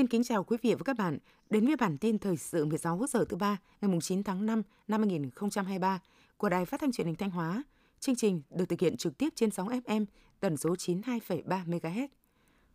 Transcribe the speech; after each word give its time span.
Xin 0.00 0.06
kính 0.06 0.24
chào 0.24 0.44
quý 0.44 0.56
vị 0.62 0.74
và 0.74 0.82
các 0.84 0.96
bạn 0.96 1.18
đến 1.50 1.66
với 1.66 1.76
bản 1.76 1.98
tin 1.98 2.18
thời 2.18 2.36
sự 2.36 2.64
16 2.64 3.06
giờ 3.08 3.24
thứ 3.28 3.36
ba 3.36 3.58
ngày 3.80 3.98
9 4.02 4.22
tháng 4.22 4.46
5 4.46 4.62
năm 4.88 5.00
2023 5.00 6.00
của 6.36 6.48
Đài 6.48 6.64
Phát 6.64 6.80
thanh 6.80 6.92
Truyền 6.92 7.06
hình 7.06 7.16
Thanh 7.16 7.30
Hóa. 7.30 7.62
Chương 7.98 8.16
trình 8.16 8.42
được 8.50 8.64
thực 8.68 8.80
hiện 8.80 8.96
trực 8.96 9.18
tiếp 9.18 9.28
trên 9.34 9.50
sóng 9.50 9.68
FM 9.68 10.04
tần 10.40 10.56
số 10.56 10.74
92,3 10.74 11.64
MHz. 11.66 12.08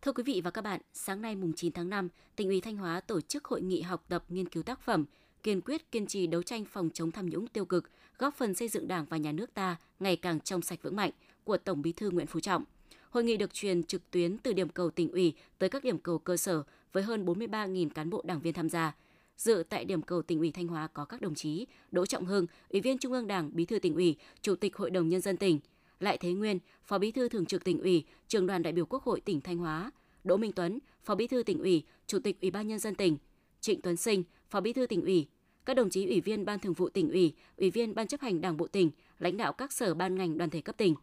Thưa 0.02 0.12
quý 0.12 0.22
vị 0.22 0.40
và 0.44 0.50
các 0.50 0.64
bạn, 0.64 0.80
sáng 0.92 1.22
nay 1.22 1.36
mùng 1.36 1.52
9 1.52 1.72
tháng 1.72 1.88
5, 1.88 2.08
tỉnh 2.36 2.48
ủy 2.48 2.60
Thanh 2.60 2.76
Hóa 2.76 3.00
tổ 3.00 3.20
chức 3.20 3.44
hội 3.44 3.62
nghị 3.62 3.82
học 3.82 4.04
tập 4.08 4.24
nghiên 4.28 4.48
cứu 4.48 4.62
tác 4.62 4.80
phẩm 4.80 5.04
kiên 5.42 5.60
quyết 5.60 5.92
kiên 5.92 6.06
trì 6.06 6.26
đấu 6.26 6.42
tranh 6.42 6.64
phòng 6.64 6.90
chống 6.94 7.10
tham 7.10 7.30
nhũng 7.30 7.46
tiêu 7.46 7.64
cực, 7.64 7.90
góp 8.18 8.34
phần 8.34 8.54
xây 8.54 8.68
dựng 8.68 8.88
Đảng 8.88 9.04
và 9.04 9.16
nhà 9.16 9.32
nước 9.32 9.54
ta 9.54 9.76
ngày 10.00 10.16
càng 10.16 10.40
trong 10.40 10.62
sạch 10.62 10.78
vững 10.82 10.96
mạnh 10.96 11.10
của 11.44 11.56
Tổng 11.56 11.82
Bí 11.82 11.92
thư 11.92 12.10
Nguyễn 12.10 12.26
Phú 12.26 12.40
Trọng. 12.40 12.64
Hội 13.10 13.24
nghị 13.24 13.36
được 13.36 13.54
truyền 13.54 13.82
trực 13.82 14.10
tuyến 14.10 14.38
từ 14.38 14.52
điểm 14.52 14.68
cầu 14.68 14.90
tỉnh 14.90 15.12
ủy 15.12 15.34
tới 15.58 15.68
các 15.68 15.84
điểm 15.84 15.98
cầu 15.98 16.18
cơ 16.18 16.36
sở 16.36 16.62
với 16.96 17.02
hơn 17.02 17.24
43.000 17.24 17.88
cán 17.88 18.10
bộ 18.10 18.22
đảng 18.24 18.40
viên 18.40 18.52
tham 18.52 18.68
gia. 18.68 18.96
Dự 19.36 19.64
tại 19.68 19.84
điểm 19.84 20.02
cầu 20.02 20.22
tỉnh 20.22 20.38
ủy 20.38 20.50
Thanh 20.50 20.66
Hóa 20.66 20.86
có 20.86 21.04
các 21.04 21.20
đồng 21.20 21.34
chí 21.34 21.66
Đỗ 21.90 22.06
Trọng 22.06 22.24
Hưng, 22.24 22.46
Ủy 22.68 22.80
viên 22.80 22.98
Trung 22.98 23.12
ương 23.12 23.26
Đảng, 23.26 23.50
Bí 23.52 23.64
thư 23.64 23.78
tỉnh 23.78 23.94
ủy, 23.94 24.16
Chủ 24.42 24.54
tịch 24.54 24.76
Hội 24.76 24.90
đồng 24.90 25.08
nhân 25.08 25.20
dân 25.20 25.36
tỉnh, 25.36 25.60
Lại 26.00 26.18
Thế 26.18 26.32
Nguyên, 26.32 26.58
Phó 26.84 26.98
Bí 26.98 27.10
thư 27.10 27.28
Thường 27.28 27.46
trực 27.46 27.64
tỉnh 27.64 27.80
ủy, 27.80 28.04
Trường 28.28 28.46
đoàn 28.46 28.62
đại 28.62 28.72
biểu 28.72 28.86
Quốc 28.86 29.02
hội 29.02 29.20
tỉnh 29.20 29.40
Thanh 29.40 29.58
Hóa, 29.58 29.90
Đỗ 30.24 30.36
Minh 30.36 30.52
Tuấn, 30.52 30.78
Phó 31.04 31.14
Bí 31.14 31.26
thư 31.26 31.42
tỉnh 31.42 31.58
ủy, 31.58 31.82
Chủ 32.06 32.18
tịch 32.18 32.40
Ủy 32.40 32.50
ban 32.50 32.68
nhân 32.68 32.78
dân 32.78 32.94
tỉnh, 32.94 33.16
Trịnh 33.60 33.80
Tuấn 33.80 33.96
Sinh, 33.96 34.24
Phó 34.50 34.60
Bí 34.60 34.72
thư 34.72 34.86
tỉnh 34.86 35.04
ủy, 35.04 35.26
các 35.64 35.74
đồng 35.74 35.90
chí 35.90 36.06
ủy 36.06 36.20
viên 36.20 36.44
Ban 36.44 36.58
Thường 36.58 36.74
vụ 36.74 36.88
tỉnh 36.88 37.10
ủy, 37.10 37.34
ủy 37.56 37.70
viên 37.70 37.94
Ban 37.94 38.06
chấp 38.06 38.20
hành 38.20 38.40
Đảng 38.40 38.56
bộ 38.56 38.66
tỉnh, 38.66 38.90
lãnh 39.18 39.36
đạo 39.36 39.52
các 39.52 39.72
sở 39.72 39.94
ban 39.94 40.14
ngành 40.14 40.38
đoàn 40.38 40.50
thể 40.50 40.60
cấp 40.60 40.76
tỉnh. 40.76 40.94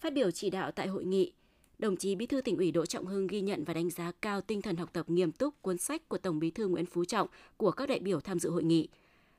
Phát 0.00 0.12
biểu 0.12 0.30
chỉ 0.30 0.50
đạo 0.50 0.70
tại 0.70 0.86
hội 0.86 1.04
nghị, 1.04 1.32
đồng 1.78 1.96
chí 1.96 2.14
Bí 2.14 2.26
thư 2.26 2.40
tỉnh 2.40 2.56
ủy 2.56 2.70
Đỗ 2.70 2.86
Trọng 2.86 3.06
Hưng 3.06 3.26
ghi 3.26 3.40
nhận 3.40 3.64
và 3.64 3.74
đánh 3.74 3.90
giá 3.90 4.12
cao 4.22 4.40
tinh 4.40 4.62
thần 4.62 4.76
học 4.76 4.90
tập 4.92 5.10
nghiêm 5.10 5.32
túc 5.32 5.62
cuốn 5.62 5.78
sách 5.78 6.08
của 6.08 6.18
Tổng 6.18 6.38
Bí 6.38 6.50
thư 6.50 6.68
Nguyễn 6.68 6.86
Phú 6.86 7.04
Trọng 7.04 7.28
của 7.56 7.70
các 7.70 7.88
đại 7.88 7.98
biểu 7.98 8.20
tham 8.20 8.38
dự 8.38 8.50
hội 8.50 8.64
nghị. 8.64 8.88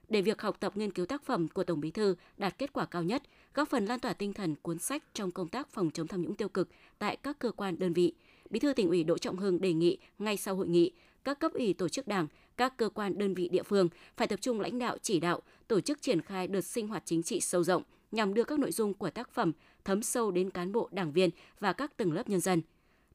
Để 0.09 0.21
việc 0.21 0.41
học 0.41 0.57
tập 0.59 0.77
nghiên 0.77 0.91
cứu 0.91 1.05
tác 1.05 1.23
phẩm 1.23 1.47
của 1.47 1.63
Tổng 1.63 1.81
Bí 1.81 1.91
thư 1.91 2.15
đạt 2.37 2.57
kết 2.57 2.73
quả 2.73 2.85
cao 2.85 3.03
nhất, 3.03 3.23
góp 3.53 3.69
phần 3.69 3.85
lan 3.85 3.99
tỏa 3.99 4.13
tinh 4.13 4.33
thần 4.33 4.55
cuốn 4.61 4.79
sách 4.79 5.03
trong 5.13 5.31
công 5.31 5.47
tác 5.47 5.69
phòng 5.69 5.91
chống 5.91 6.07
tham 6.07 6.21
nhũng 6.21 6.35
tiêu 6.35 6.49
cực 6.49 6.69
tại 6.99 7.15
các 7.15 7.39
cơ 7.39 7.51
quan 7.51 7.79
đơn 7.79 7.93
vị, 7.93 8.13
Bí 8.49 8.59
thư 8.59 8.73
tỉnh 8.73 8.89
ủy 8.89 9.03
Đỗ 9.03 9.17
Trọng 9.17 9.37
Hưng 9.37 9.61
đề 9.61 9.73
nghị 9.73 9.97
ngay 10.19 10.37
sau 10.37 10.55
hội 10.55 10.67
nghị, 10.67 10.91
các 11.23 11.39
cấp 11.39 11.53
ủy 11.53 11.73
tổ 11.73 11.89
chức 11.89 12.07
đảng, 12.07 12.27
các 12.57 12.77
cơ 12.77 12.89
quan 12.89 13.17
đơn 13.17 13.33
vị 13.33 13.49
địa 13.49 13.63
phương 13.63 13.89
phải 14.17 14.27
tập 14.27 14.41
trung 14.41 14.59
lãnh 14.59 14.79
đạo 14.79 14.97
chỉ 15.01 15.19
đạo, 15.19 15.41
tổ 15.67 15.81
chức 15.81 16.01
triển 16.01 16.21
khai 16.21 16.47
đợt 16.47 16.61
sinh 16.61 16.87
hoạt 16.87 17.03
chính 17.05 17.23
trị 17.23 17.39
sâu 17.39 17.63
rộng 17.63 17.83
nhằm 18.11 18.33
đưa 18.33 18.43
các 18.43 18.59
nội 18.59 18.71
dung 18.71 18.93
của 18.93 19.09
tác 19.09 19.31
phẩm 19.31 19.51
thấm 19.89 20.03
sâu 20.03 20.31
đến 20.31 20.49
cán 20.49 20.71
bộ 20.71 20.89
đảng 20.91 21.11
viên 21.11 21.29
và 21.59 21.73
các 21.73 21.97
tầng 21.97 22.11
lớp 22.11 22.29
nhân 22.29 22.39
dân. 22.39 22.61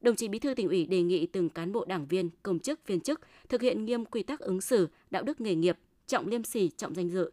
Đồng 0.01 0.15
chí 0.15 0.27
Bí 0.27 0.39
thư 0.39 0.53
tỉnh 0.53 0.67
ủy 0.67 0.85
đề 0.85 1.01
nghị 1.01 1.25
từng 1.25 1.49
cán 1.49 1.71
bộ 1.71 1.85
đảng 1.85 2.07
viên, 2.07 2.29
công 2.43 2.59
chức, 2.59 2.87
viên 2.87 3.01
chức 3.01 3.21
thực 3.49 3.61
hiện 3.61 3.85
nghiêm 3.85 4.05
quy 4.05 4.23
tắc 4.23 4.39
ứng 4.39 4.61
xử, 4.61 4.89
đạo 5.11 5.23
đức 5.23 5.41
nghề 5.41 5.55
nghiệp, 5.55 5.77
trọng 6.07 6.27
liêm 6.27 6.43
sỉ, 6.43 6.69
trọng 6.77 6.95
danh 6.95 7.09
dự, 7.09 7.31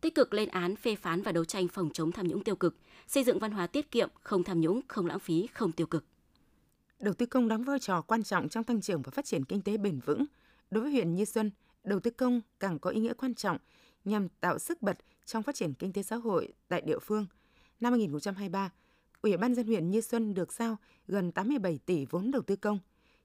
tích 0.00 0.14
cực 0.14 0.34
lên 0.34 0.48
án, 0.48 0.76
phê 0.76 0.94
phán 0.94 1.22
và 1.22 1.32
đấu 1.32 1.44
tranh 1.44 1.68
phòng 1.68 1.90
chống 1.92 2.12
tham 2.12 2.28
nhũng 2.28 2.44
tiêu 2.44 2.56
cực, 2.56 2.76
xây 3.06 3.24
dựng 3.24 3.38
văn 3.38 3.52
hóa 3.52 3.66
tiết 3.66 3.90
kiệm, 3.90 4.08
không 4.22 4.44
tham 4.44 4.60
nhũng, 4.60 4.80
không 4.88 5.06
lãng 5.06 5.20
phí, 5.20 5.46
không 5.54 5.72
tiêu 5.72 5.86
cực. 5.86 6.04
Đầu 7.00 7.14
tư 7.14 7.26
công 7.26 7.48
đóng 7.48 7.64
vai 7.64 7.78
trò 7.78 8.00
quan 8.00 8.22
trọng 8.22 8.48
trong 8.48 8.64
tăng 8.64 8.80
trưởng 8.80 9.02
và 9.02 9.10
phát 9.10 9.24
triển 9.24 9.44
kinh 9.44 9.62
tế 9.62 9.76
bền 9.76 10.00
vững. 10.06 10.24
Đối 10.70 10.82
với 10.82 10.92
huyện 10.92 11.14
Như 11.14 11.24
Xuân, 11.24 11.50
đầu 11.84 12.00
tư 12.00 12.10
công 12.10 12.40
càng 12.60 12.78
có 12.78 12.90
ý 12.90 13.00
nghĩa 13.00 13.14
quan 13.14 13.34
trọng 13.34 13.58
nhằm 14.04 14.28
tạo 14.28 14.58
sức 14.58 14.82
bật 14.82 14.98
trong 15.24 15.42
phát 15.42 15.54
triển 15.54 15.74
kinh 15.74 15.92
tế 15.92 16.02
xã 16.02 16.16
hội 16.16 16.52
tại 16.68 16.80
địa 16.80 16.98
phương. 16.98 17.26
Năm 17.80 17.92
2023, 17.92 18.72
Ủy 19.22 19.36
ban 19.36 19.54
dân 19.54 19.66
huyện 19.66 19.90
Như 19.90 20.00
Xuân 20.00 20.34
được 20.34 20.52
giao 20.52 20.76
gần 21.08 21.32
87 21.32 21.78
tỷ 21.86 22.06
vốn 22.10 22.30
đầu 22.30 22.42
tư 22.42 22.56
công. 22.56 22.78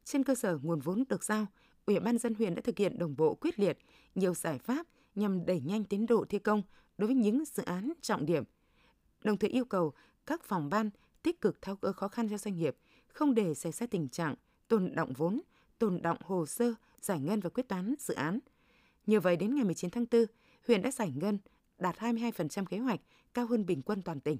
Trên 0.03 0.23
cơ 0.23 0.35
sở 0.35 0.57
nguồn 0.61 0.79
vốn 0.79 1.03
được 1.09 1.23
giao, 1.23 1.45
Ủy 1.85 1.99
ban 1.99 2.17
dân 2.17 2.35
huyện 2.35 2.55
đã 2.55 2.61
thực 2.61 2.77
hiện 2.77 2.97
đồng 2.97 3.15
bộ 3.17 3.35
quyết 3.35 3.59
liệt 3.59 3.77
nhiều 4.15 4.33
giải 4.33 4.59
pháp 4.59 4.87
nhằm 5.15 5.45
đẩy 5.45 5.59
nhanh 5.59 5.83
tiến 5.83 6.05
độ 6.05 6.25
thi 6.29 6.39
công 6.39 6.61
đối 6.97 7.07
với 7.07 7.15
những 7.15 7.43
dự 7.45 7.63
án 7.63 7.93
trọng 8.01 8.25
điểm. 8.25 8.43
Đồng 9.23 9.37
thời 9.37 9.49
yêu 9.49 9.65
cầu 9.65 9.93
các 10.25 10.43
phòng 10.43 10.69
ban 10.69 10.89
tích 11.23 11.41
cực 11.41 11.61
tháo 11.61 11.77
gỡ 11.81 11.93
khó 11.93 12.07
khăn 12.07 12.29
cho 12.29 12.37
doanh 12.37 12.57
nghiệp, 12.57 12.77
không 13.07 13.33
để 13.33 13.53
xảy 13.53 13.71
ra 13.71 13.87
tình 13.87 14.09
trạng 14.09 14.35
tồn 14.67 14.95
động 14.95 15.13
vốn, 15.13 15.41
tồn 15.79 16.01
động 16.01 16.17
hồ 16.23 16.45
sơ, 16.45 16.73
giải 17.01 17.19
ngân 17.19 17.39
và 17.39 17.49
quyết 17.49 17.67
toán 17.67 17.95
dự 17.99 18.13
án. 18.13 18.39
Nhờ 19.05 19.19
vậy 19.19 19.35
đến 19.35 19.55
ngày 19.55 19.63
19 19.63 19.89
tháng 19.89 20.05
4, 20.11 20.25
huyện 20.67 20.81
đã 20.81 20.91
giải 20.91 21.11
ngân 21.15 21.37
đạt 21.79 21.99
22% 21.99 22.65
kế 22.65 22.77
hoạch, 22.77 22.99
cao 23.33 23.45
hơn 23.45 23.65
bình 23.65 23.81
quân 23.81 24.01
toàn 24.01 24.19
tỉnh. 24.19 24.37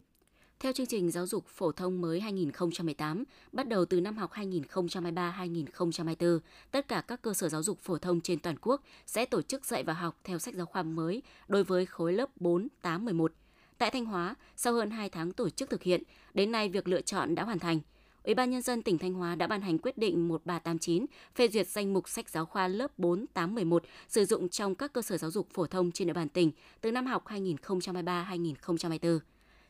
Theo 0.60 0.74
chương 0.74 0.86
trình 0.86 1.12
giáo 1.12 1.28
dục 1.28 1.48
phổ 1.48 1.72
thông 1.72 2.02
mới 2.02 2.22
2018, 2.22 3.24
bắt 3.52 3.68
đầu 3.68 3.86
từ 3.86 4.02
năm 4.02 4.18
học 4.18 4.32
2023-2024, 4.34 6.40
tất 6.72 6.88
cả 6.88 7.02
các 7.02 7.22
cơ 7.22 7.34
sở 7.34 7.50
giáo 7.50 7.64
dục 7.64 7.80
phổ 7.80 7.98
thông 7.98 8.22
trên 8.22 8.40
toàn 8.40 8.56
quốc 8.62 8.82
sẽ 9.06 9.26
tổ 9.26 9.42
chức 9.42 9.66
dạy 9.66 9.84
và 9.84 9.94
học 9.94 10.20
theo 10.24 10.40
sách 10.40 10.56
giáo 10.56 10.66
khoa 10.66 10.84
mới 10.84 11.22
đối 11.48 11.64
với 11.64 11.86
khối 11.86 12.14
lớp 12.14 12.30
4, 12.36 12.68
8, 12.82 13.06
11. 13.06 13.32
Tại 13.78 13.92
Thanh 13.92 14.06
Hóa, 14.06 14.36
sau 14.56 14.74
hơn 14.74 14.92
2 14.92 15.10
tháng 15.10 15.32
tổ 15.32 15.50
chức 15.50 15.70
thực 15.70 15.84
hiện, 15.84 16.04
đến 16.34 16.52
nay 16.52 16.70
việc 16.70 16.88
lựa 16.88 17.02
chọn 17.02 17.36
đã 17.36 17.44
hoàn 17.44 17.60
thành. 17.60 17.80
Ủy 18.26 18.34
ban 18.34 18.50
Nhân 18.50 18.62
dân 18.62 18.82
tỉnh 18.82 18.98
Thanh 18.98 19.14
Hóa 19.14 19.36
đã 19.36 19.48
ban 19.48 19.62
hành 19.62 19.78
quyết 19.78 19.98
định 19.98 20.28
1389 20.28 21.06
phê 21.36 21.48
duyệt 21.48 21.68
danh 21.68 21.94
mục 21.94 22.10
sách 22.10 22.30
giáo 22.30 22.46
khoa 22.46 22.68
lớp 22.68 23.00
4, 23.00 23.26
8, 23.34 23.56
11 23.56 23.84
sử 24.08 24.26
dụng 24.26 24.50
trong 24.50 24.76
các 24.76 24.94
cơ 24.94 25.02
sở 25.02 25.18
giáo 25.18 25.32
dục 25.32 25.48
phổ 25.54 25.68
thông 25.68 25.92
trên 25.92 26.08
địa 26.08 26.14
bàn 26.14 26.30
tỉnh 26.30 26.52
từ 26.82 26.92
năm 26.92 27.06
học 27.06 27.24
2023-2024. 27.28 29.20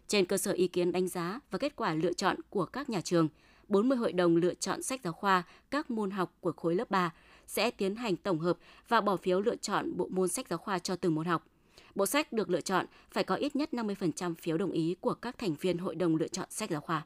Trên 0.08 0.26
cơ 0.26 0.38
sở 0.38 0.52
ý 0.52 0.68
kiến 0.68 0.92
đánh 0.92 1.08
giá 1.08 1.40
và 1.52 1.58
kết 1.58 1.76
quả 1.76 1.94
lựa 1.94 2.14
chọn 2.14 2.38
của 2.50 2.66
các 2.66 2.90
nhà 2.90 3.02
trường, 3.02 3.28
40 3.68 3.98
hội 3.98 4.14
đồng 4.14 4.36
lựa 4.36 4.54
chọn 4.54 4.84
sách 4.84 5.02
giáo 5.04 5.14
khoa 5.14 5.44
các 5.72 5.92
môn 5.92 6.12
học 6.12 6.34
của 6.40 6.52
khối 6.52 6.76
lớp 6.76 6.92
3 6.92 7.14
sẽ 7.48 7.72
tiến 7.72 7.96
hành 7.96 8.16
tổng 8.16 8.40
hợp 8.40 8.58
và 8.88 9.02
bỏ 9.02 9.18
phiếu 9.18 9.42
lựa 9.42 9.56
chọn 9.56 9.98
bộ 9.98 10.08
môn 10.12 10.28
sách 10.28 10.48
giáo 10.50 10.58
khoa 10.58 10.80
cho 10.80 10.96
từng 10.96 11.16
môn 11.16 11.26
học. 11.26 11.48
Bộ 11.96 12.06
sách 12.06 12.34
được 12.34 12.50
lựa 12.50 12.62
chọn 12.62 12.86
phải 13.12 13.24
có 13.24 13.36
ít 13.36 13.56
nhất 13.56 13.70
50% 13.72 14.36
phiếu 14.36 14.58
đồng 14.58 14.72
ý 14.72 14.96
của 15.02 15.14
các 15.14 15.38
thành 15.38 15.56
viên 15.56 15.78
hội 15.78 15.96
đồng 15.96 16.16
lựa 16.16 16.28
chọn 16.28 16.48
sách 16.50 16.70
giáo 16.70 16.82
khoa. 16.82 17.06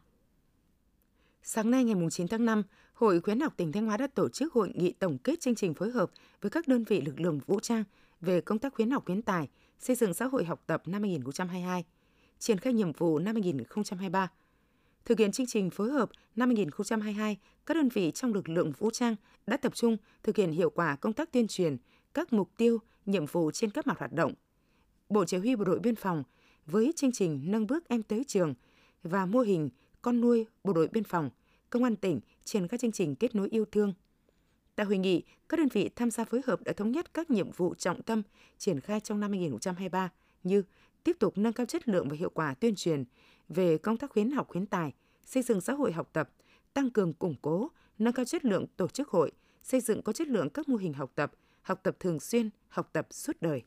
Sáng 1.44 1.72
nay 1.72 1.84
ngày 1.84 1.96
9 2.12 2.28
tháng 2.28 2.46
5, 2.46 2.64
Hội 2.94 3.22
khuyến 3.22 3.40
học 3.40 3.54
tỉnh 3.58 3.72
Thanh 3.72 3.86
Hóa 3.86 3.98
đã 3.98 4.08
tổ 4.08 4.30
chức 4.30 4.54
hội 4.54 4.72
nghị 4.76 4.92
tổng 4.92 5.18
kết 5.18 5.40
chương 5.40 5.56
trình 5.56 5.74
phối 5.74 5.92
hợp 5.92 6.12
với 6.42 6.50
các 6.50 6.68
đơn 6.68 6.84
vị 6.84 7.02
lực 7.02 7.20
lượng 7.20 7.40
vũ 7.46 7.60
trang 7.60 7.84
về 8.22 8.42
công 8.42 8.60
tác 8.60 8.74
khuyến 8.74 8.92
học 8.92 9.06
khuyến 9.06 9.22
tài, 9.22 9.48
xây 9.80 9.96
dựng 9.96 10.14
xã 10.14 10.26
hội 10.26 10.46
học 10.46 10.64
tập 10.68 10.82
năm 10.86 11.02
2022, 11.02 11.84
triển 12.40 12.58
khai 12.58 12.74
nhiệm 12.74 12.92
vụ 12.92 13.20
năm 13.20 13.36
2023. 13.36 14.32
Thực 15.06 15.20
hiện 15.20 15.32
chương 15.32 15.48
trình 15.48 15.70
phối 15.70 15.92
hợp 15.92 16.10
năm 16.36 16.50
2022, 16.50 17.38
các 17.66 17.74
đơn 17.74 17.90
vị 17.90 18.12
trong 18.12 18.34
lực 18.34 18.50
lượng 18.50 18.72
vũ 18.72 18.92
trang 18.92 19.16
đã 19.48 19.58
tập 19.58 19.76
trung 19.76 19.98
thực 20.24 20.38
hiện 20.38 20.52
hiệu 20.52 20.70
quả 20.70 20.96
công 20.96 21.14
tác 21.14 21.32
tuyên 21.32 21.48
truyền 21.48 21.78
các 22.14 22.34
mục 22.34 22.50
tiêu, 22.58 22.78
nhiệm 23.06 23.26
vụ 23.26 23.52
trên 23.52 23.70
các 23.70 23.88
mặt 23.88 24.00
hoạt 24.00 24.14
động. 24.14 24.34
Bộ 25.10 25.26
Chỉ 25.26 25.38
huy 25.38 25.56
Bộ 25.56 25.64
đội 25.64 25.80
Biên 25.80 25.96
phòng 25.96 26.24
với 26.66 26.94
chương 26.96 27.12
trình 27.12 27.42
nâng 27.46 27.68
bước 27.68 27.88
em 27.88 28.04
tới 28.04 28.24
trường 28.28 28.54
và 29.04 29.26
mô 29.26 29.40
hình 29.40 29.70
con 30.02 30.22
nuôi 30.22 30.46
Bộ 30.64 30.74
đội 30.74 30.88
Biên 30.88 31.04
phòng, 31.04 31.30
Công 31.70 31.84
an 31.84 31.96
tỉnh 31.96 32.20
trên 32.46 32.68
các 32.68 32.80
chương 32.80 32.92
trình 32.92 33.16
kết 33.16 33.36
nối 33.36 33.50
yêu 33.50 33.66
thương. 33.72 33.94
Tại 34.76 34.86
hội 34.86 34.98
nghị, 34.98 35.24
các 35.50 35.58
đơn 35.58 35.68
vị 35.68 35.90
tham 35.96 36.12
gia 36.12 36.24
phối 36.24 36.42
hợp 36.46 36.64
đã 36.64 36.74
thống 36.74 36.92
nhất 36.92 37.14
các 37.14 37.32
nhiệm 37.32 37.52
vụ 37.52 37.76
trọng 37.76 38.02
tâm 38.02 38.22
triển 38.58 38.80
khai 38.80 39.00
trong 39.00 39.20
năm 39.20 39.32
2023 39.32 40.10
như 40.44 40.64
tiếp 41.04 41.16
tục 41.20 41.38
nâng 41.38 41.54
cao 41.54 41.66
chất 41.66 41.90
lượng 41.90 42.10
và 42.10 42.16
hiệu 42.16 42.30
quả 42.30 42.54
tuyên 42.54 42.76
truyền 42.76 43.04
về 43.50 43.78
công 43.78 43.98
tác 43.98 44.12
khuyến 44.12 44.32
học 44.32 44.48
khuyến 44.50 44.66
tài, 44.66 44.94
xây 45.26 45.44
dựng 45.44 45.62
xã 45.62 45.74
hội 45.74 45.92
học 45.92 46.10
tập, 46.14 46.30
tăng 46.74 46.90
cường 46.90 47.14
củng 47.14 47.36
cố, 47.42 47.72
nâng 48.00 48.14
cao 48.14 48.26
chất 48.26 48.46
lượng 48.46 48.66
tổ 48.78 48.88
chức 48.88 49.10
hội, 49.10 49.32
xây 49.64 49.82
dựng 49.82 50.02
có 50.02 50.14
chất 50.14 50.28
lượng 50.28 50.50
các 50.50 50.70
mô 50.70 50.78
hình 50.78 50.94
học 50.94 51.12
tập, 51.16 51.32
học 51.62 51.80
tập 51.84 51.96
thường 52.00 52.20
xuyên, 52.20 52.50
học 52.68 52.90
tập 52.94 53.08
suốt 53.12 53.38
đời. 53.42 53.62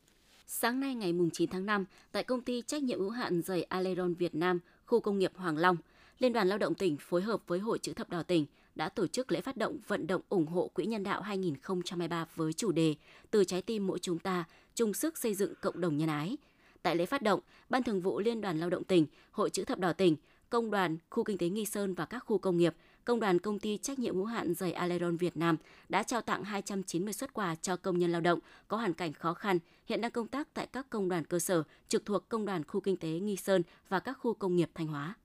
Sáng 0.47 0.79
nay 0.79 0.95
ngày 0.95 1.13
9 1.33 1.49
tháng 1.49 1.65
5, 1.65 1.85
tại 2.11 2.23
công 2.23 2.41
ty 2.41 2.61
trách 2.61 2.83
nhiệm 2.83 2.99
hữu 2.99 3.09
hạn 3.09 3.41
giày 3.41 3.63
Aleron 3.63 4.13
Việt 4.13 4.35
Nam, 4.35 4.59
khu 4.85 4.99
công 4.99 5.19
nghiệp 5.19 5.31
Hoàng 5.35 5.57
Long, 5.57 5.77
Liên 6.23 6.33
đoàn 6.33 6.47
Lao 6.47 6.57
động 6.57 6.75
tỉnh 6.75 6.97
phối 6.97 7.21
hợp 7.21 7.41
với 7.47 7.59
Hội 7.59 7.79
chữ 7.79 7.93
thập 7.93 8.09
đỏ 8.09 8.23
tỉnh 8.23 8.45
đã 8.75 8.89
tổ 8.89 9.07
chức 9.07 9.31
lễ 9.31 9.41
phát 9.41 9.57
động 9.57 9.77
vận 9.87 10.07
động 10.07 10.21
ủng 10.29 10.47
hộ 10.47 10.67
Quỹ 10.67 10.85
nhân 10.85 11.03
đạo 11.03 11.21
2023 11.21 12.25
với 12.35 12.53
chủ 12.53 12.71
đề 12.71 12.95
Từ 13.31 13.43
trái 13.43 13.61
tim 13.61 13.87
mỗi 13.87 13.99
chúng 13.99 14.19
ta, 14.19 14.43
chung 14.75 14.93
sức 14.93 15.17
xây 15.17 15.33
dựng 15.33 15.53
cộng 15.61 15.81
đồng 15.81 15.97
nhân 15.97 16.09
ái. 16.09 16.37
Tại 16.81 16.95
lễ 16.95 17.05
phát 17.05 17.21
động, 17.21 17.39
Ban 17.69 17.83
Thường 17.83 18.01
vụ 18.01 18.19
Liên 18.19 18.41
đoàn 18.41 18.59
Lao 18.59 18.69
động 18.69 18.83
tỉnh, 18.83 19.05
Hội 19.31 19.49
chữ 19.49 19.63
thập 19.65 19.79
đỏ 19.79 19.93
tỉnh, 19.93 20.15
Công 20.49 20.71
đoàn, 20.71 20.97
Khu 21.09 21.23
Kinh 21.23 21.37
tế 21.37 21.49
Nghi 21.49 21.65
Sơn 21.65 21.93
và 21.93 22.05
các 22.05 22.19
khu 22.19 22.37
công 22.37 22.57
nghiệp, 22.57 22.75
Công 23.05 23.19
đoàn 23.19 23.39
Công 23.39 23.59
ty 23.59 23.77
Trách 23.77 23.99
nhiệm 23.99 24.15
hữu 24.15 24.25
hạn 24.25 24.53
giày 24.53 24.71
Aleron 24.71 25.17
Việt 25.17 25.37
Nam 25.37 25.57
đã 25.89 26.03
trao 26.03 26.21
tặng 26.21 26.43
290 26.43 27.13
xuất 27.13 27.33
quà 27.33 27.55
cho 27.55 27.75
công 27.75 27.99
nhân 27.99 28.11
lao 28.11 28.21
động 28.21 28.39
có 28.67 28.77
hoàn 28.77 28.93
cảnh 28.93 29.13
khó 29.13 29.33
khăn, 29.33 29.59
hiện 29.85 30.01
đang 30.01 30.11
công 30.11 30.27
tác 30.27 30.53
tại 30.53 30.67
các 30.67 30.89
công 30.89 31.09
đoàn 31.09 31.25
cơ 31.25 31.39
sở 31.39 31.63
trực 31.87 32.05
thuộc 32.05 32.29
Công 32.29 32.45
đoàn 32.45 32.63
Khu 32.63 32.79
Kinh 32.79 32.97
tế 32.97 33.09
Nghi 33.09 33.35
Sơn 33.35 33.61
và 33.89 33.99
các 33.99 34.13
khu 34.13 34.33
công 34.33 34.55
nghiệp 34.55 34.69
Thanh 34.73 34.87
Hóa. 34.87 35.15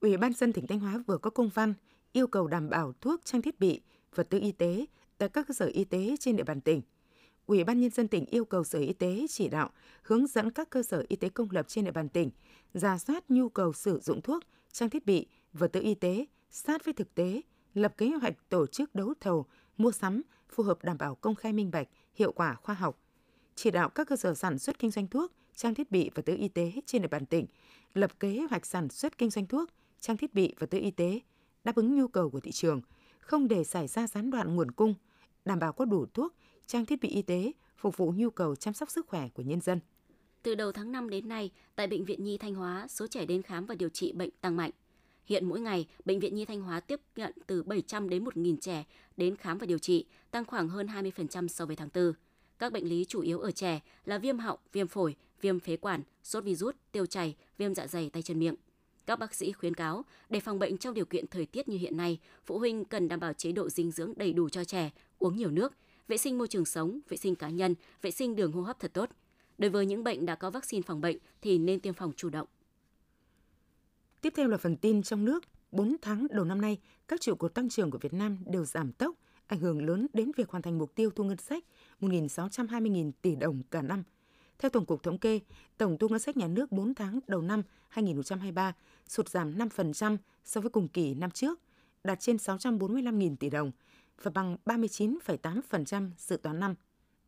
Ủy 0.00 0.16
ban 0.16 0.32
dân 0.32 0.52
tỉnh 0.52 0.66
Thanh 0.66 0.80
Hóa 0.80 0.98
vừa 1.06 1.18
có 1.18 1.30
công 1.30 1.48
văn 1.48 1.74
yêu 2.12 2.26
cầu 2.26 2.46
đảm 2.46 2.70
bảo 2.70 2.92
thuốc, 3.00 3.20
trang 3.24 3.42
thiết 3.42 3.60
bị, 3.60 3.80
vật 4.14 4.26
tư 4.30 4.38
y 4.38 4.52
tế 4.52 4.86
tại 5.18 5.28
các 5.28 5.46
cơ 5.48 5.54
sở 5.54 5.66
y 5.66 5.84
tế 5.84 6.14
trên 6.20 6.36
địa 6.36 6.44
bàn 6.44 6.60
tỉnh. 6.60 6.82
Ủy 7.46 7.64
ban 7.64 7.80
nhân 7.80 7.90
dân 7.90 8.08
tỉnh 8.08 8.26
yêu 8.26 8.44
cầu 8.44 8.64
Sở 8.64 8.78
Y 8.78 8.92
tế 8.92 9.26
chỉ 9.28 9.48
đạo 9.48 9.70
hướng 10.02 10.26
dẫn 10.26 10.50
các 10.50 10.70
cơ 10.70 10.82
sở 10.82 11.04
y 11.08 11.16
tế 11.16 11.28
công 11.28 11.48
lập 11.50 11.68
trên 11.68 11.84
địa 11.84 11.90
bàn 11.90 12.08
tỉnh 12.08 12.30
ra 12.74 12.98
soát 12.98 13.30
nhu 13.30 13.48
cầu 13.48 13.72
sử 13.72 13.98
dụng 13.98 14.22
thuốc, 14.22 14.42
trang 14.72 14.90
thiết 14.90 15.06
bị, 15.06 15.26
vật 15.52 15.68
tư 15.72 15.80
y 15.80 15.94
tế 15.94 16.26
sát 16.50 16.84
với 16.84 16.94
thực 16.94 17.14
tế, 17.14 17.40
lập 17.74 17.94
kế 17.96 18.08
hoạch 18.08 18.34
tổ 18.48 18.66
chức 18.66 18.94
đấu 18.94 19.14
thầu 19.20 19.46
mua 19.76 19.92
sắm 19.92 20.22
phù 20.48 20.62
hợp 20.62 20.78
đảm 20.82 20.98
bảo 20.98 21.14
công 21.14 21.34
khai 21.34 21.52
minh 21.52 21.70
bạch, 21.70 21.88
hiệu 22.14 22.32
quả 22.32 22.54
khoa 22.54 22.74
học. 22.74 22.98
Chỉ 23.54 23.70
đạo 23.70 23.88
các 23.88 24.08
cơ 24.08 24.16
sở 24.16 24.34
sản 24.34 24.58
xuất 24.58 24.78
kinh 24.78 24.90
doanh 24.90 25.06
thuốc, 25.06 25.32
trang 25.54 25.74
thiết 25.74 25.90
bị 25.90 26.10
và 26.14 26.22
tư 26.22 26.36
y 26.36 26.48
tế 26.48 26.72
trên 26.86 27.02
địa 27.02 27.08
bàn 27.08 27.26
tỉnh 27.26 27.46
lập 27.94 28.20
kế 28.20 28.46
hoạch 28.50 28.66
sản 28.66 28.88
xuất 28.88 29.18
kinh 29.18 29.30
doanh 29.30 29.46
thuốc, 29.46 29.70
trang 30.00 30.16
thiết 30.16 30.34
bị 30.34 30.54
và 30.58 30.66
tư 30.66 30.78
y 30.78 30.90
tế 30.90 31.20
đáp 31.64 31.76
ứng 31.76 31.98
nhu 31.98 32.08
cầu 32.08 32.30
của 32.30 32.40
thị 32.40 32.52
trường, 32.52 32.80
không 33.20 33.48
để 33.48 33.64
xảy 33.64 33.86
ra 33.86 34.06
gián 34.06 34.30
đoạn 34.30 34.56
nguồn 34.56 34.70
cung, 34.70 34.94
đảm 35.44 35.58
bảo 35.58 35.72
có 35.72 35.84
đủ 35.84 36.06
thuốc, 36.14 36.34
trang 36.66 36.86
thiết 36.86 37.00
bị 37.00 37.08
y 37.08 37.22
tế 37.22 37.52
phục 37.76 37.96
vụ 37.96 38.12
nhu 38.16 38.30
cầu 38.30 38.56
chăm 38.56 38.74
sóc 38.74 38.90
sức 38.90 39.06
khỏe 39.06 39.28
của 39.28 39.42
nhân 39.42 39.60
dân. 39.60 39.80
Từ 40.42 40.54
đầu 40.54 40.72
tháng 40.72 40.92
5 40.92 41.10
đến 41.10 41.28
nay, 41.28 41.50
tại 41.76 41.86
Bệnh 41.86 42.04
viện 42.04 42.24
Nhi 42.24 42.38
Thanh 42.38 42.54
Hóa, 42.54 42.86
số 42.88 43.06
trẻ 43.06 43.26
đến 43.26 43.42
khám 43.42 43.66
và 43.66 43.74
điều 43.74 43.88
trị 43.88 44.12
bệnh 44.12 44.30
tăng 44.40 44.56
mạnh. 44.56 44.70
Hiện 45.24 45.48
mỗi 45.48 45.60
ngày, 45.60 45.86
Bệnh 46.04 46.20
viện 46.20 46.34
Nhi 46.34 46.44
Thanh 46.44 46.60
Hóa 46.60 46.80
tiếp 46.80 47.00
nhận 47.16 47.32
từ 47.46 47.62
700 47.62 48.08
đến 48.08 48.24
1.000 48.24 48.56
trẻ 48.56 48.84
đến 49.16 49.36
khám 49.36 49.58
và 49.58 49.66
điều 49.66 49.78
trị, 49.78 50.04
tăng 50.30 50.44
khoảng 50.44 50.68
hơn 50.68 50.86
20% 50.86 51.48
so 51.48 51.66
với 51.66 51.76
tháng 51.76 51.88
4. 51.94 52.12
Các 52.58 52.72
bệnh 52.72 52.88
lý 52.88 53.04
chủ 53.04 53.20
yếu 53.20 53.40
ở 53.40 53.50
trẻ 53.50 53.80
là 54.04 54.18
viêm 54.18 54.38
họng, 54.38 54.58
viêm 54.72 54.88
phổi, 54.88 55.16
viêm 55.40 55.60
phế 55.60 55.76
quản, 55.76 56.02
sốt 56.22 56.44
virus, 56.44 56.74
tiêu 56.92 57.06
chảy, 57.06 57.36
viêm 57.58 57.74
dạ 57.74 57.86
dày 57.86 58.10
tay 58.10 58.22
chân 58.22 58.38
miệng. 58.38 58.54
Các 59.10 59.18
bác 59.18 59.34
sĩ 59.34 59.52
khuyến 59.52 59.74
cáo, 59.74 60.04
để 60.28 60.40
phòng 60.40 60.58
bệnh 60.58 60.78
trong 60.78 60.94
điều 60.94 61.04
kiện 61.04 61.26
thời 61.26 61.46
tiết 61.46 61.68
như 61.68 61.78
hiện 61.78 61.96
nay, 61.96 62.18
phụ 62.44 62.58
huynh 62.58 62.84
cần 62.84 63.08
đảm 63.08 63.20
bảo 63.20 63.32
chế 63.32 63.52
độ 63.52 63.68
dinh 63.68 63.90
dưỡng 63.90 64.12
đầy 64.16 64.32
đủ 64.32 64.48
cho 64.48 64.64
trẻ, 64.64 64.90
uống 65.18 65.36
nhiều 65.36 65.50
nước, 65.50 65.72
vệ 66.08 66.16
sinh 66.16 66.38
môi 66.38 66.48
trường 66.48 66.64
sống, 66.64 67.00
vệ 67.08 67.16
sinh 67.16 67.34
cá 67.34 67.48
nhân, 67.48 67.74
vệ 68.02 68.10
sinh 68.10 68.36
đường 68.36 68.52
hô 68.52 68.60
hấp 68.62 68.80
thật 68.80 68.90
tốt. 68.94 69.10
Đối 69.58 69.70
với 69.70 69.86
những 69.86 70.04
bệnh 70.04 70.26
đã 70.26 70.34
có 70.34 70.50
vaccine 70.50 70.82
phòng 70.82 71.00
bệnh 71.00 71.16
thì 71.42 71.58
nên 71.58 71.80
tiêm 71.80 71.94
phòng 71.94 72.12
chủ 72.16 72.30
động. 72.30 72.48
Tiếp 74.20 74.32
theo 74.36 74.48
là 74.48 74.56
phần 74.56 74.76
tin 74.76 75.02
trong 75.02 75.24
nước. 75.24 75.44
4 75.72 75.96
tháng 76.02 76.26
đầu 76.30 76.44
năm 76.44 76.60
nay, 76.60 76.78
các 77.08 77.20
trụ 77.20 77.34
cột 77.34 77.54
tăng 77.54 77.68
trưởng 77.68 77.90
của 77.90 77.98
Việt 77.98 78.12
Nam 78.12 78.38
đều 78.46 78.64
giảm 78.64 78.92
tốc, 78.92 79.14
ảnh 79.46 79.60
hưởng 79.60 79.86
lớn 79.86 80.06
đến 80.12 80.30
việc 80.36 80.48
hoàn 80.48 80.62
thành 80.62 80.78
mục 80.78 80.94
tiêu 80.94 81.10
thu 81.10 81.24
ngân 81.24 81.38
sách 81.38 81.64
1.620.000 82.00 83.12
tỷ 83.22 83.36
đồng 83.36 83.62
cả 83.70 83.82
năm. 83.82 84.02
Theo 84.60 84.70
Tổng 84.70 84.86
cục 84.86 85.02
Thống 85.02 85.18
kê, 85.18 85.40
tổng 85.78 85.98
thu 85.98 86.08
ngân 86.08 86.18
sách 86.18 86.36
nhà 86.36 86.48
nước 86.48 86.72
4 86.72 86.94
tháng 86.94 87.20
đầu 87.26 87.42
năm 87.42 87.62
2023 87.88 88.72
sụt 89.08 89.28
giảm 89.28 89.58
5% 89.58 90.16
so 90.44 90.60
với 90.60 90.70
cùng 90.70 90.88
kỳ 90.88 91.14
năm 91.14 91.30
trước, 91.30 91.60
đạt 92.04 92.20
trên 92.20 92.36
645.000 92.36 93.36
tỷ 93.36 93.50
đồng 93.50 93.72
và 94.22 94.30
bằng 94.30 94.56
39,8% 94.66 96.10
dự 96.18 96.36
toán 96.36 96.60
năm. 96.60 96.74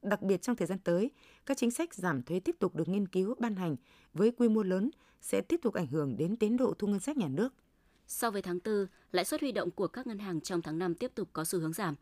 Đặc 0.03 0.23
biệt 0.23 0.43
trong 0.43 0.57
thời 0.57 0.67
gian 0.67 0.79
tới, 0.79 1.11
các 1.47 1.57
chính 1.57 1.71
sách 1.71 1.95
giảm 1.95 2.23
thuế 2.23 2.41
tiếp 2.41 2.57
tục 2.59 2.75
được 2.75 2.89
nghiên 2.89 3.09
cứu 3.09 3.35
ban 3.39 3.57
hành 3.57 3.77
với 4.15 4.31
quy 4.31 4.49
mô 4.49 4.63
lớn 4.63 4.91
sẽ 5.21 5.41
tiếp 5.41 5.61
tục 5.63 5.75
ảnh 5.75 5.87
hưởng 5.87 6.17
đến 6.17 6.37
tiến 6.37 6.57
độ 6.57 6.75
thu 6.79 6.87
ngân 6.87 7.01
sách 7.01 7.17
nhà 7.17 7.29
nước. 7.29 7.55
So 8.07 8.31
với 8.31 8.43
tháng 8.43 8.59
4, 8.65 8.87
lãi 9.13 9.25
suất 9.25 9.41
huy 9.41 9.53
động 9.53 9.71
của 9.71 9.87
các 9.87 10.07
ngân 10.07 10.19
hàng 10.19 10.41
trong 10.41 10.63
tháng 10.63 10.79
5 10.79 10.95
tiếp 10.95 11.13
tục 11.15 11.29
có 11.33 11.45
xu 11.45 11.59
hướng 11.59 11.73
giảm. 11.73 11.95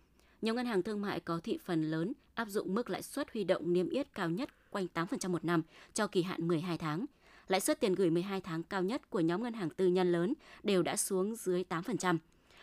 Nhiều 0.43 0.55
ngân 0.55 0.67
hàng 0.67 0.83
thương 0.83 1.01
mại 1.01 1.21
có 1.21 1.41
thị 1.45 1.59
phần 1.65 1.91
lớn 1.91 2.13
áp 2.35 2.49
dụng 2.49 2.75
mức 2.75 2.91
lãi 2.91 3.03
suất 3.03 3.33
huy 3.33 3.45
động 3.45 3.73
niêm 3.73 3.89
yết 3.89 4.15
cao 4.15 4.31
nhất 4.31 4.71
quanh 4.71 4.87
8% 4.95 5.31
một 5.31 5.45
năm 5.45 5.63
cho 5.95 6.07
kỳ 6.07 6.23
hạn 6.23 6.49
12 6.49 6.79
tháng. 6.79 7.07
Lãi 7.49 7.61
suất 7.61 7.81
tiền 7.81 7.95
gửi 7.95 8.11
12 8.11 8.41
tháng 8.41 8.63
cao 8.63 8.83
nhất 8.83 9.11
của 9.11 9.21
nhóm 9.21 9.43
ngân 9.43 9.55
hàng 9.55 9.71
tư 9.71 9.87
nhân 9.87 10.13
lớn 10.13 10.35
đều 10.63 10.83
đã 10.83 10.97
xuống 10.97 11.37
dưới 11.37 11.65
8%. 11.69 12.19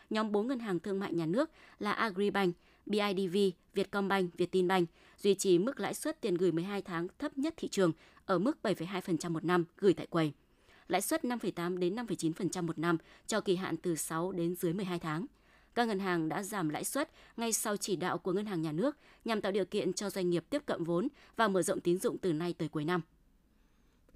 Nhóm 0.09 0.31
4 0.31 0.47
ngân 0.47 0.59
hàng 0.59 0.79
thương 0.79 0.99
mại 0.99 1.13
nhà 1.13 1.25
nước 1.25 1.49
là 1.79 1.91
Agribank, 1.91 2.55
BIDV, 2.85 3.37
Vietcombank, 3.73 4.37
Vietinbank 4.37 4.89
duy 5.17 5.35
trì 5.35 5.59
mức 5.59 5.79
lãi 5.79 5.93
suất 5.93 6.21
tiền 6.21 6.35
gửi 6.35 6.51
12 6.51 6.81
tháng 6.81 7.07
thấp 7.19 7.37
nhất 7.37 7.53
thị 7.57 7.67
trường 7.67 7.91
ở 8.25 8.39
mức 8.39 8.57
7,2% 8.63 9.31
một 9.31 9.45
năm 9.45 9.65
gửi 9.77 9.93
tại 9.93 10.07
quầy. 10.07 10.31
Lãi 10.87 11.01
suất 11.01 11.25
5,8 11.25 11.77
đến 11.77 11.95
5,9% 11.95 12.65
một 12.65 12.79
năm 12.79 12.97
cho 13.27 13.41
kỳ 13.41 13.55
hạn 13.55 13.77
từ 13.77 13.95
6 13.95 14.31
đến 14.31 14.55
dưới 14.55 14.73
12 14.73 14.99
tháng. 14.99 15.25
Các 15.77 15.87
ngân 15.87 15.99
hàng 15.99 16.29
đã 16.29 16.43
giảm 16.43 16.69
lãi 16.69 16.83
suất 16.83 17.09
ngay 17.37 17.53
sau 17.53 17.77
chỉ 17.77 17.95
đạo 17.95 18.17
của 18.17 18.33
ngân 18.33 18.45
hàng 18.45 18.61
nhà 18.61 18.71
nước 18.71 18.97
nhằm 19.25 19.41
tạo 19.41 19.51
điều 19.51 19.65
kiện 19.65 19.93
cho 19.93 20.09
doanh 20.09 20.29
nghiệp 20.29 20.43
tiếp 20.49 20.61
cận 20.65 20.83
vốn 20.83 21.07
và 21.35 21.47
mở 21.47 21.61
rộng 21.61 21.79
tín 21.79 21.99
dụng 21.99 22.17
từ 22.17 22.33
nay 22.33 22.53
tới 22.57 22.67
cuối 22.67 22.85
năm. 22.85 23.01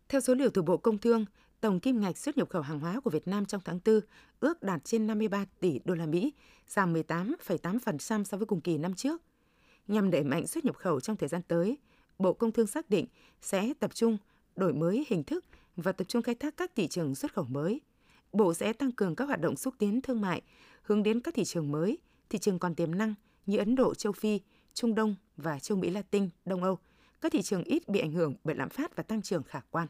Theo 0.09 0.21
số 0.21 0.33
liệu 0.33 0.49
từ 0.53 0.61
Bộ 0.61 0.77
Công 0.77 0.97
Thương, 0.97 1.25
tổng 1.59 1.79
kim 1.79 2.01
ngạch 2.01 2.17
xuất 2.17 2.37
nhập 2.37 2.49
khẩu 2.49 2.61
hàng 2.61 2.79
hóa 2.79 2.99
của 2.99 3.09
Việt 3.09 3.27
Nam 3.27 3.45
trong 3.45 3.61
tháng 3.65 3.79
4 3.85 3.99
ước 4.39 4.63
đạt 4.63 4.83
trên 4.83 5.07
53 5.07 5.45
tỷ 5.59 5.79
đô 5.85 5.93
la 5.95 6.05
Mỹ, 6.05 6.33
giảm 6.67 6.93
18,8% 6.93 8.23
so 8.23 8.37
với 8.37 8.45
cùng 8.45 8.61
kỳ 8.61 8.77
năm 8.77 8.95
trước. 8.95 9.21
Nhằm 9.87 10.11
đẩy 10.11 10.23
mạnh 10.23 10.47
xuất 10.47 10.65
nhập 10.65 10.75
khẩu 10.75 10.99
trong 10.99 11.17
thời 11.17 11.29
gian 11.29 11.41
tới, 11.47 11.77
Bộ 12.19 12.33
Công 12.33 12.51
Thương 12.51 12.67
xác 12.67 12.89
định 12.89 13.05
sẽ 13.41 13.73
tập 13.79 13.95
trung 13.95 14.17
đổi 14.55 14.73
mới 14.73 15.05
hình 15.09 15.23
thức 15.23 15.45
và 15.75 15.91
tập 15.91 16.07
trung 16.07 16.21
khai 16.21 16.35
thác 16.35 16.57
các 16.57 16.71
thị 16.75 16.87
trường 16.87 17.15
xuất 17.15 17.33
khẩu 17.33 17.45
mới. 17.45 17.81
Bộ 18.33 18.53
sẽ 18.53 18.73
tăng 18.73 18.91
cường 18.91 19.15
các 19.15 19.25
hoạt 19.25 19.41
động 19.41 19.55
xúc 19.55 19.73
tiến 19.77 20.01
thương 20.01 20.21
mại, 20.21 20.41
hướng 20.81 21.03
đến 21.03 21.19
các 21.19 21.33
thị 21.33 21.43
trường 21.43 21.71
mới, 21.71 21.97
thị 22.29 22.39
trường 22.39 22.59
còn 22.59 22.75
tiềm 22.75 22.95
năng 22.95 23.13
như 23.45 23.57
Ấn 23.57 23.75
Độ, 23.75 23.93
châu 23.93 24.11
Phi, 24.11 24.39
Trung 24.73 24.95
Đông 24.95 25.15
và 25.37 25.59
châu 25.59 25.77
Mỹ 25.77 25.89
Latin, 25.89 26.29
Đông 26.45 26.63
Âu, 26.63 26.77
các 27.21 27.31
thị 27.31 27.41
trường 27.41 27.63
ít 27.63 27.89
bị 27.89 27.99
ảnh 27.99 28.11
hưởng 28.11 28.35
bởi 28.43 28.55
lạm 28.55 28.69
phát 28.69 28.95
và 28.95 29.03
tăng 29.03 29.21
trưởng 29.21 29.43
khả 29.43 29.59
quan. 29.71 29.87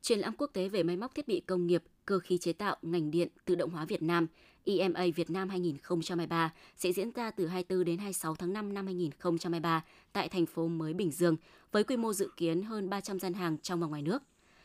Triển 0.00 0.18
lãm 0.18 0.34
quốc 0.38 0.50
tế 0.52 0.68
về 0.68 0.82
máy 0.82 0.96
móc 0.96 1.14
thiết 1.14 1.28
bị 1.28 1.40
công 1.40 1.66
nghiệp, 1.66 1.82
cơ 2.06 2.18
khí 2.18 2.38
chế 2.38 2.52
tạo, 2.52 2.76
ngành 2.82 3.10
điện, 3.10 3.28
tự 3.44 3.54
động 3.54 3.70
hóa 3.70 3.84
Việt 3.84 4.02
Nam 4.02 4.26
EMA 4.64 5.04
Việt 5.16 5.30
Nam 5.30 5.48
2023 5.48 6.52
sẽ 6.76 6.92
diễn 6.92 7.10
ra 7.10 7.30
từ 7.30 7.46
24 7.46 7.84
đến 7.84 7.98
26 7.98 8.34
tháng 8.34 8.52
5 8.52 8.74
năm 8.74 8.86
2023 8.86 9.84
tại 10.12 10.28
thành 10.28 10.46
phố 10.46 10.68
mới 10.68 10.94
Bình 10.94 11.10
Dương 11.10 11.36
với 11.72 11.84
quy 11.84 11.96
mô 11.96 12.12
dự 12.12 12.30
kiến 12.36 12.62
hơn 12.62 12.90
300 12.90 13.20
gian 13.20 13.34
hàng 13.34 13.58
trong 13.58 13.80
và 13.80 13.86
ngoài 13.86 14.02
nước. 14.02 14.22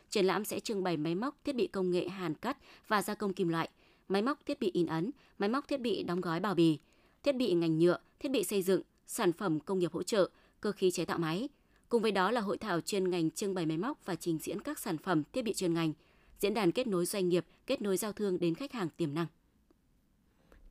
Triển 0.10 0.26
lãm 0.26 0.46
sẽ 0.46 0.60
trưng 0.60 0.84
bày 0.84 0.98
máy 0.98 1.16
móc, 1.16 1.36
thiết 1.44 1.56
bị 1.56 1.68
công 1.68 1.92
nghệ 1.92 2.08
hàn 2.08 2.34
cắt 2.34 2.58
và 2.88 3.02
gia 3.02 3.16
công 3.16 3.34
kim 3.34 3.48
loại, 3.48 3.70
máy 4.08 4.22
móc 4.22 4.46
thiết 4.46 4.60
bị 4.60 4.72
in 4.74 4.86
ấn, 4.86 5.12
máy 5.40 5.50
móc 5.50 5.68
thiết 5.68 5.82
bị 5.82 6.04
đóng 6.04 6.22
gói 6.22 6.40
bao 6.40 6.56
bì, 6.56 6.80
thiết 7.24 7.36
bị 7.36 7.54
ngành 7.54 7.80
nhựa, 7.80 7.98
thiết 8.20 8.32
bị 8.32 8.44
xây 8.44 8.62
dựng, 8.62 8.82
sản 9.08 9.34
phẩm 9.34 9.60
công 9.60 9.80
nghiệp 9.80 9.92
hỗ 9.92 10.04
trợ, 10.04 10.30
cơ 10.62 10.72
khí 10.72 10.92
chế 10.92 11.06
tạo 11.06 11.18
máy. 11.18 11.50
Cùng 11.90 12.02
với 12.02 12.12
đó 12.12 12.32
là 12.32 12.42
hội 12.42 12.58
thảo 12.58 12.82
chuyên 12.82 13.10
ngành 13.10 13.32
trưng 13.32 13.54
bày 13.54 13.66
máy 13.66 13.78
móc 13.78 14.06
và 14.06 14.16
trình 14.16 14.40
diễn 14.42 14.62
các 14.62 14.80
sản 14.80 14.98
phẩm 14.98 15.24
thiết 15.34 15.42
bị 15.42 15.54
chuyên 15.54 15.74
ngành, 15.74 15.94
diễn 16.40 16.54
đàn 16.54 16.72
kết 16.72 16.88
nối 16.88 17.06
doanh 17.06 17.30
nghiệp, 17.30 17.46
kết 17.66 17.82
nối 17.82 17.98
giao 17.98 18.14
thương 18.14 18.40
đến 18.40 18.56
khách 18.56 18.72
hàng 18.72 18.90
tiềm 18.98 19.14
năng. 19.14 19.28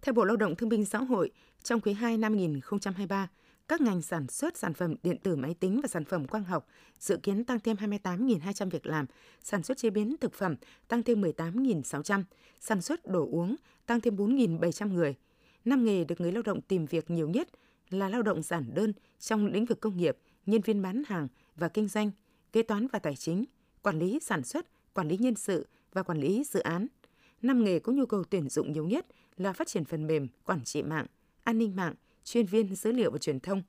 Theo 0.02 0.12
Bộ 0.12 0.24
Lao 0.24 0.36
động 0.36 0.56
Thương 0.56 0.68
binh 0.68 0.84
Xã 0.84 0.98
hội, 0.98 1.30
trong 1.62 1.80
quý 1.80 1.92
2 1.92 2.16
năm 2.16 2.32
2023, 2.32 3.28
các 3.68 3.80
ngành 3.80 4.02
sản 4.02 4.26
xuất 4.28 4.56
sản 4.56 4.74
phẩm 4.74 4.94
điện 5.02 5.18
tử 5.22 5.36
máy 5.36 5.54
tính 5.54 5.80
và 5.82 5.88
sản 5.88 6.04
phẩm 6.04 6.26
quang 6.26 6.44
học 6.44 6.66
dự 6.98 7.16
kiến 7.16 7.44
tăng 7.44 7.60
thêm 7.60 7.76
28.200 7.76 8.70
việc 8.70 8.86
làm, 8.86 9.06
sản 9.42 9.62
xuất 9.62 9.78
chế 9.78 9.90
biến 9.90 10.16
thực 10.20 10.34
phẩm 10.34 10.56
tăng 10.88 11.02
thêm 11.02 11.22
18.600, 11.22 12.22
sản 12.60 12.82
xuất 12.82 13.06
đồ 13.06 13.28
uống 13.32 13.56
tăng 13.86 14.00
thêm 14.00 14.16
4.700 14.16 14.92
người. 14.92 15.14
Năm 15.64 15.84
nghề 15.84 16.04
được 16.04 16.20
người 16.20 16.32
lao 16.32 16.42
động 16.42 16.60
tìm 16.60 16.86
việc 16.86 17.10
nhiều 17.10 17.28
nhất 17.28 17.48
là 17.90 18.08
lao 18.08 18.22
động 18.22 18.42
giản 18.42 18.74
đơn 18.74 18.92
trong 19.18 19.46
lĩnh 19.46 19.64
vực 19.64 19.80
công 19.80 19.96
nghiệp, 19.96 20.18
nhân 20.46 20.60
viên 20.60 20.82
bán 20.82 21.02
hàng 21.06 21.28
và 21.56 21.68
kinh 21.68 21.88
doanh, 21.88 22.10
kế 22.52 22.62
toán 22.62 22.86
và 22.92 22.98
tài 22.98 23.16
chính, 23.16 23.44
quản 23.82 23.98
lý 23.98 24.18
sản 24.22 24.44
xuất, 24.44 24.66
quản 24.94 25.08
lý 25.08 25.16
nhân 25.16 25.34
sự 25.34 25.66
và 25.92 26.02
quản 26.02 26.18
lý 26.18 26.44
dự 26.44 26.60
án. 26.60 26.86
Năm 27.42 27.64
nghề 27.64 27.78
có 27.78 27.92
nhu 27.92 28.06
cầu 28.06 28.24
tuyển 28.24 28.48
dụng 28.48 28.72
nhiều 28.72 28.86
nhất 28.86 29.06
là 29.36 29.52
phát 29.52 29.68
triển 29.68 29.84
phần 29.84 30.06
mềm, 30.06 30.28
quản 30.44 30.64
trị 30.64 30.82
mạng, 30.82 31.06
an 31.44 31.58
ninh 31.58 31.76
mạng, 31.76 31.94
chuyên 32.28 32.46
viên 32.46 32.74
dữ 32.74 32.92
liệu 32.92 33.10
và 33.10 33.18
truyền 33.18 33.40
thông, 33.40 33.62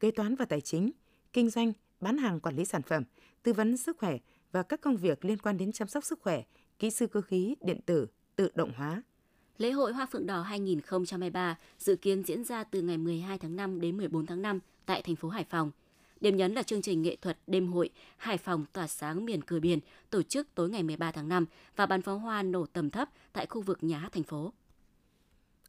kế 0.00 0.10
toán 0.10 0.34
và 0.34 0.44
tài 0.44 0.60
chính, 0.60 0.90
kinh 1.32 1.50
doanh, 1.50 1.72
bán 2.00 2.18
hàng 2.18 2.40
quản 2.40 2.56
lý 2.56 2.64
sản 2.64 2.82
phẩm, 2.82 3.02
tư 3.42 3.52
vấn 3.52 3.76
sức 3.76 3.98
khỏe 3.98 4.18
và 4.52 4.62
các 4.62 4.80
công 4.80 4.96
việc 4.96 5.24
liên 5.24 5.38
quan 5.38 5.56
đến 5.56 5.72
chăm 5.72 5.88
sóc 5.88 6.04
sức 6.04 6.20
khỏe, 6.22 6.42
kỹ 6.78 6.90
sư 6.90 7.06
cơ 7.06 7.20
khí, 7.20 7.54
điện 7.60 7.80
tử, 7.86 8.06
tự 8.36 8.50
động 8.54 8.72
hóa. 8.76 9.02
Lễ 9.58 9.70
hội 9.70 9.92
Hoa 9.92 10.06
Phượng 10.06 10.26
Đỏ 10.26 10.42
2023 10.42 11.58
dự 11.78 11.96
kiến 11.96 12.22
diễn 12.22 12.44
ra 12.44 12.64
từ 12.64 12.82
ngày 12.82 12.98
12 12.98 13.38
tháng 13.38 13.56
5 13.56 13.80
đến 13.80 13.96
14 13.96 14.26
tháng 14.26 14.42
5 14.42 14.60
tại 14.86 15.02
thành 15.02 15.16
phố 15.16 15.28
Hải 15.28 15.44
Phòng. 15.44 15.70
Điểm 16.20 16.36
nhấn 16.36 16.52
là 16.52 16.62
chương 16.62 16.82
trình 16.82 17.02
nghệ 17.02 17.16
thuật 17.16 17.38
đêm 17.46 17.72
hội 17.72 17.90
Hải 18.16 18.38
Phòng 18.38 18.64
tỏa 18.72 18.86
sáng 18.86 19.24
miền 19.24 19.42
cửa 19.42 19.60
biển 19.60 19.78
tổ 20.10 20.22
chức 20.22 20.54
tối 20.54 20.70
ngày 20.70 20.82
13 20.82 21.12
tháng 21.12 21.28
5 21.28 21.46
và 21.76 21.86
bắn 21.86 22.02
pháo 22.02 22.18
hoa 22.18 22.42
nổ 22.42 22.66
tầm 22.66 22.90
thấp 22.90 23.08
tại 23.32 23.46
khu 23.46 23.62
vực 23.62 23.78
nhà 23.82 23.98
hát 23.98 24.12
thành 24.12 24.22
phố. 24.22 24.52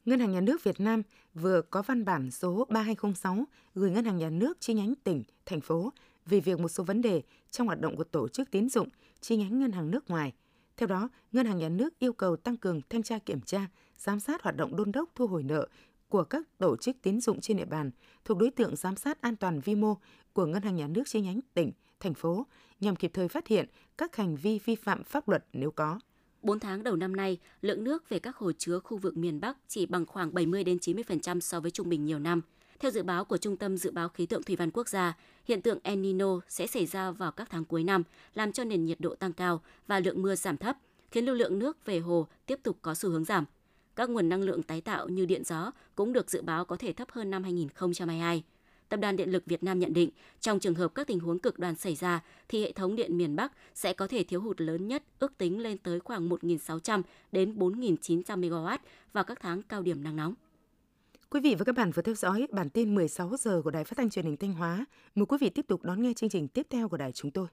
Ngân 0.05 0.19
hàng 0.19 0.31
Nhà 0.31 0.41
nước 0.41 0.63
Việt 0.63 0.79
Nam 0.79 1.01
vừa 1.33 1.61
có 1.61 1.81
văn 1.81 2.05
bản 2.05 2.31
số 2.31 2.65
3206 2.69 3.45
gửi 3.75 3.91
Ngân 3.91 4.05
hàng 4.05 4.17
Nhà 4.17 4.29
nước 4.29 4.57
chi 4.59 4.73
nhánh 4.73 4.93
tỉnh, 5.03 5.23
thành 5.45 5.61
phố 5.61 5.93
về 6.25 6.39
việc 6.39 6.59
một 6.59 6.67
số 6.67 6.83
vấn 6.83 7.01
đề 7.01 7.21
trong 7.51 7.67
hoạt 7.67 7.81
động 7.81 7.95
của 7.97 8.03
tổ 8.03 8.27
chức 8.27 8.51
tín 8.51 8.69
dụng 8.69 8.87
chi 9.21 9.37
nhánh 9.37 9.59
ngân 9.59 9.71
hàng 9.71 9.91
nước 9.91 10.09
ngoài. 10.09 10.33
Theo 10.77 10.87
đó, 10.87 11.09
Ngân 11.31 11.45
hàng 11.45 11.57
Nhà 11.57 11.69
nước 11.69 11.99
yêu 11.99 12.13
cầu 12.13 12.35
tăng 12.35 12.57
cường 12.57 12.81
thanh 12.89 13.03
tra 13.03 13.19
kiểm 13.19 13.41
tra, 13.41 13.67
giám 13.97 14.19
sát 14.19 14.43
hoạt 14.43 14.57
động 14.57 14.75
đôn 14.75 14.91
đốc 14.91 15.09
thu 15.15 15.27
hồi 15.27 15.43
nợ 15.43 15.67
của 16.09 16.23
các 16.23 16.57
tổ 16.57 16.77
chức 16.77 16.95
tín 17.01 17.21
dụng 17.21 17.41
trên 17.41 17.57
địa 17.57 17.65
bàn 17.65 17.91
thuộc 18.25 18.37
đối 18.37 18.51
tượng 18.51 18.75
giám 18.75 18.95
sát 18.95 19.21
an 19.21 19.35
toàn 19.35 19.59
vi 19.59 19.75
mô 19.75 19.97
của 20.33 20.45
Ngân 20.45 20.63
hàng 20.63 20.75
Nhà 20.75 20.87
nước 20.87 21.03
chi 21.05 21.21
nhánh 21.21 21.39
tỉnh, 21.53 21.71
thành 21.99 22.13
phố 22.13 22.45
nhằm 22.79 22.95
kịp 22.95 23.11
thời 23.13 23.27
phát 23.27 23.47
hiện 23.47 23.65
các 23.97 24.15
hành 24.15 24.35
vi 24.35 24.59
vi 24.65 24.75
phạm 24.75 25.03
pháp 25.03 25.29
luật 25.29 25.45
nếu 25.53 25.71
có. 25.71 25.99
4 26.41 26.59
tháng 26.59 26.83
đầu 26.83 26.95
năm 26.95 27.15
nay, 27.15 27.37
lượng 27.61 27.83
nước 27.83 28.09
về 28.09 28.19
các 28.19 28.35
hồ 28.35 28.51
chứa 28.51 28.79
khu 28.79 28.97
vực 28.97 29.17
miền 29.17 29.39
Bắc 29.39 29.57
chỉ 29.67 29.85
bằng 29.85 30.05
khoảng 30.05 30.33
70 30.33 30.63
đến 30.63 30.77
90% 30.77 31.39
so 31.39 31.59
với 31.59 31.71
trung 31.71 31.89
bình 31.89 32.05
nhiều 32.05 32.19
năm. 32.19 32.41
Theo 32.79 32.91
dự 32.91 33.03
báo 33.03 33.25
của 33.25 33.37
Trung 33.37 33.57
tâm 33.57 33.77
Dự 33.77 33.91
báo 33.91 34.09
Khí 34.09 34.25
tượng 34.25 34.43
Thủy 34.43 34.55
văn 34.55 34.71
Quốc 34.71 34.89
gia, 34.89 35.17
hiện 35.45 35.61
tượng 35.61 35.79
El 35.83 35.99
Nino 35.99 36.39
sẽ 36.47 36.67
xảy 36.67 36.85
ra 36.85 37.11
vào 37.11 37.31
các 37.31 37.49
tháng 37.49 37.65
cuối 37.65 37.83
năm, 37.83 38.03
làm 38.33 38.51
cho 38.51 38.63
nền 38.63 38.85
nhiệt 38.85 38.99
độ 38.99 39.15
tăng 39.15 39.33
cao 39.33 39.61
và 39.87 39.99
lượng 39.99 40.21
mưa 40.21 40.35
giảm 40.35 40.57
thấp, 40.57 40.77
khiến 41.11 41.25
lưu 41.25 41.35
lượng 41.35 41.59
nước 41.59 41.85
về 41.85 41.99
hồ 41.99 42.27
tiếp 42.45 42.59
tục 42.63 42.77
có 42.81 42.95
xu 42.95 43.09
hướng 43.09 43.25
giảm. 43.25 43.45
Các 43.95 44.09
nguồn 44.09 44.29
năng 44.29 44.41
lượng 44.41 44.63
tái 44.63 44.81
tạo 44.81 45.07
như 45.09 45.25
điện 45.25 45.43
gió 45.43 45.71
cũng 45.95 46.13
được 46.13 46.29
dự 46.29 46.41
báo 46.41 46.65
có 46.65 46.75
thể 46.75 46.93
thấp 46.93 47.11
hơn 47.11 47.29
năm 47.29 47.43
2022. 47.43 48.43
Tập 48.91 48.99
đoàn 48.99 49.15
Điện 49.15 49.31
lực 49.31 49.43
Việt 49.45 49.63
Nam 49.63 49.79
nhận 49.79 49.93
định, 49.93 50.09
trong 50.39 50.59
trường 50.59 50.75
hợp 50.75 50.95
các 50.95 51.07
tình 51.07 51.19
huống 51.19 51.39
cực 51.39 51.59
đoan 51.59 51.75
xảy 51.75 51.95
ra, 51.95 52.23
thì 52.49 52.61
hệ 52.61 52.71
thống 52.71 52.95
điện 52.95 53.17
miền 53.17 53.35
Bắc 53.35 53.51
sẽ 53.73 53.93
có 53.93 54.07
thể 54.07 54.23
thiếu 54.23 54.41
hụt 54.41 54.61
lớn 54.61 54.87
nhất 54.87 55.03
ước 55.19 55.37
tính 55.37 55.59
lên 55.59 55.77
tới 55.77 55.99
khoảng 55.99 56.29
1.600 56.29 57.01
đến 57.31 57.55
4.900 57.57 58.39
MW 58.39 58.77
vào 59.13 59.23
các 59.23 59.39
tháng 59.41 59.61
cao 59.61 59.81
điểm 59.81 60.03
nắng 60.03 60.15
nóng. 60.15 60.33
Quý 61.29 61.39
vị 61.39 61.55
và 61.55 61.65
các 61.65 61.75
bạn 61.75 61.91
vừa 61.91 62.01
theo 62.01 62.15
dõi 62.15 62.47
bản 62.51 62.69
tin 62.69 62.95
16 62.95 63.31
giờ 63.39 63.61
của 63.63 63.71
Đài 63.71 63.83
Phát 63.83 63.97
thanh 63.97 64.09
Truyền 64.09 64.25
hình 64.25 64.37
Thanh 64.37 64.53
Hóa. 64.53 64.85
Mời 65.15 65.25
quý 65.25 65.37
vị 65.41 65.49
tiếp 65.49 65.65
tục 65.67 65.83
đón 65.83 66.01
nghe 66.01 66.13
chương 66.13 66.29
trình 66.29 66.47
tiếp 66.47 66.67
theo 66.69 66.89
của 66.89 66.97
đài 66.97 67.11
chúng 67.11 67.31
tôi. 67.31 67.47